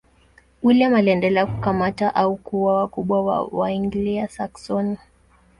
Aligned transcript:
William 0.63 0.93
aliendelea 0.95 1.45
kukamata 1.45 2.15
au 2.15 2.35
kuua 2.37 2.77
wakubwa 2.79 3.21
wa 3.23 3.41
Waanglia-Saksoni. 3.51 4.97